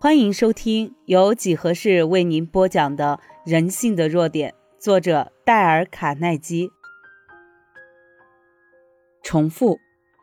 [0.00, 3.18] 欢迎收听由几何式为您播讲的
[3.50, 6.70] 《人性的弱点》，作者戴尔·卡耐基。
[9.24, 9.80] 重复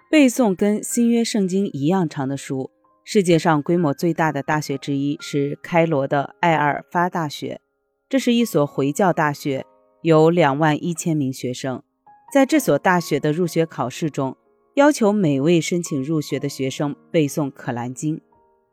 [0.10, 2.72] 背诵跟新约圣经一样长的书。
[3.04, 7.60] 世界上规模最大的大学之一是开罗的埃尔法大学，
[8.08, 9.66] 这是一所回教大学，
[10.02, 11.84] 有两万一千名学生。
[12.32, 14.38] 在这所大学的入学考试中，
[14.76, 18.16] 要求每位申请入学的学生背诵《可兰经》。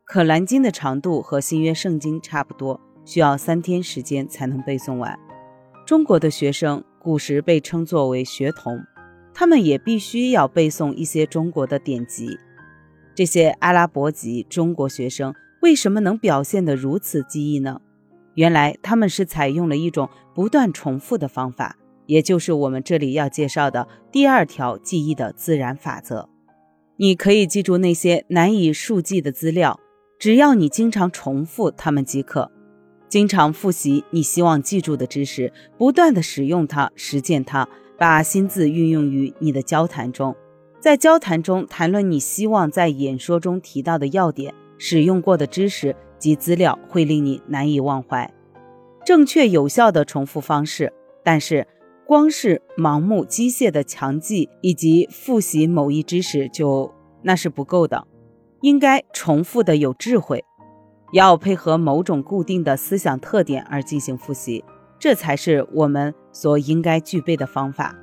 [0.05, 5.17] 可兰经的长度和新约圣经差不多，需要三天时间才能背诵完。
[5.85, 8.83] 中国的学生古时被称作为学童，
[9.33, 12.37] 他们也必须要背诵一些中国的典籍。
[13.15, 17.79] 这些阿拉伯籍中国学生为什么能表现得如此记忆呢？
[18.35, 26.27] 原来他们是采用了一种不断重复的方法，也就是我们这里要介绍的第二条记忆的自然法则。
[26.97, 29.79] 你可以记住那些难以数记的资料。
[30.23, 32.49] 只要你经常重复它们即可，
[33.09, 37.67] 经常复习你希望记住的知识，不断的使用它，实践它，
[37.97, 40.33] 把新字运用于你的交谈中，
[40.79, 48.33] 在交谈中谈论你希望在演说中提到的要点，使用过的知识及资料会令你难以忘怀。
[49.05, 51.67] 正确有效的重复方式，但是
[52.07, 58.07] 光是盲目机械的强记以及复习某一知识就那是不够的。
[58.63, 60.45] 应该重复的有智慧，
[61.11, 64.63] 要配合某种固定的思想特点而进行复习，
[64.97, 67.93] 这才是我们所应该具备的方法。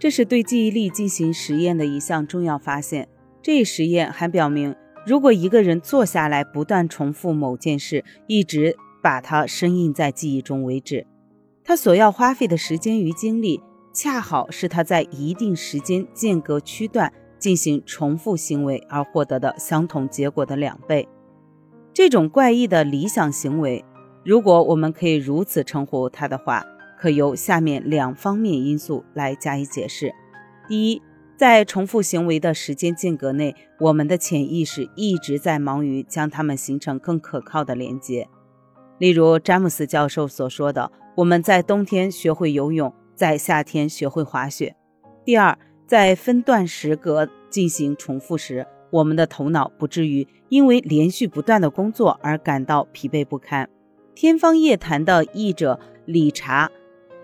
[0.00, 3.08] 这是对记忆力进行实验的一项重要发现。
[3.40, 4.74] 这一实验还表明，
[5.06, 11.06] 如果一个人坐下来不断重复某件事，一直把它深印在记忆中为止，
[11.62, 13.62] 他所要花费的时间与精力，
[13.94, 17.12] 恰好是他在一定时间间隔区段。
[17.38, 21.08] 进行重复行为而获得的相同结果的两倍。
[21.94, 23.84] 这种怪异的理想行为，
[24.24, 26.64] 如果我们可以如此称呼它的话，
[26.98, 30.12] 可由下面两方面因素来加以解释：
[30.68, 31.02] 第一，
[31.36, 38.28] 在重复行为的时间间隔内，我们的潜意识一直在忙于将它们形成更可靠的连接。
[38.98, 44.74] 例如，詹姆斯教授所说的：“我们在冬天学会游泳，在夏天学会滑雪。”
[45.24, 45.58] 第二。
[45.88, 53.68] 在分段时隔进行重复时，我们的头脑不至于因为连续不断的工作而感到疲惫不堪。
[54.14, 56.66] 天方夜谭的译者理查·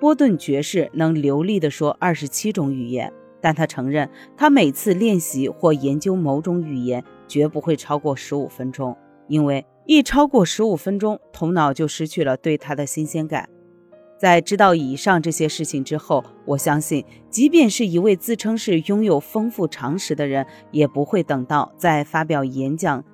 [0.01, 8.97] 波顿爵士能流利地说二十七种语言，但他承认他每次练习或研究某种语言绝不会超过十五分钟，
[9.29, 13.49] 因为一超过十五分钟，头脑就失去了对它的新鲜感。
[14.17, 23.05] 在知道以上这些事情之后，我相信，即便是一位自称是拥有丰富常识的人，也不会等到在发表演讲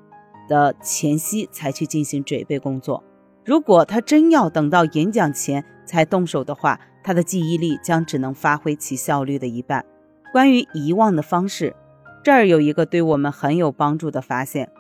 [0.49, 3.03] 的前夕才去进行准备工作。
[3.45, 9.85] 如果他真要等到演讲前才动手的话，他的记忆力将只能发挥其效率的一半。
[10.33, 11.75] 关于遗忘的方式，
[12.23, 14.71] 这儿有一个对我们很有帮助的发现：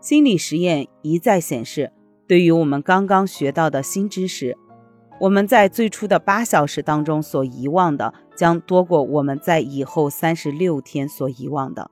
[0.00, 1.90] 心理实验一再显示，
[2.28, 4.56] 对于我们刚刚学到的新知识。
[5.18, 11.90] 我们在最初的八小时当中所遗忘的，将多过我们在以后三十六天所遗忘的。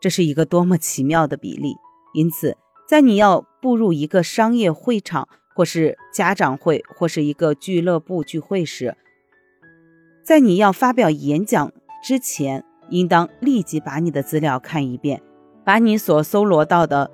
[0.00, 1.76] 这是一个多么奇妙的比例！
[2.12, 8.96] 因此，在你要步入一个商业会场，或是家长会，或是一个俱乐部聚会时，
[10.22, 11.72] 在你要发表演讲
[12.04, 15.22] 之前，应当立即把你的资料看一遍，
[15.64, 17.10] 把你所搜罗到的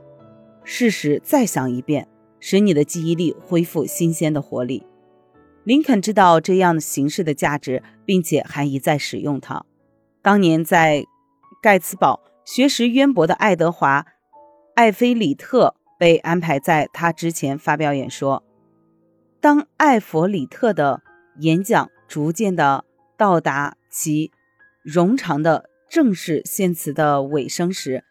[0.64, 2.08] 事实再想一遍，
[2.40, 4.84] 使你的记忆力恢复新鲜的活力。
[5.64, 9.64] 林肯知道这样的形式的价值，并且还一再使用它。
[10.22, 11.04] 当年在
[11.62, 14.02] 盖茨堡学识渊博的爱德华·
[14.74, 18.44] 艾菲里特被安排在他之前发表演说。
[19.40, 21.02] 当艾弗里特的
[21.40, 22.84] 演讲逐渐的
[23.16, 24.30] 到达其
[24.84, 28.04] 冗长的正式献词的尾声时，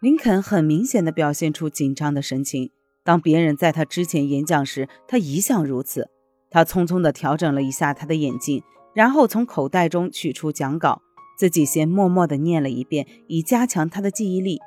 [0.00, 2.70] 林肯很明显的表现出紧张的神情。
[3.04, 6.10] 当别人在他之前演讲时，他一向如此。
[6.50, 8.62] 他匆匆地调整了一下他的眼镜，
[8.94, 11.02] 然后从口袋中取出讲稿，
[11.38, 14.58] 自己先默默地念了一遍，以加强他的记忆力。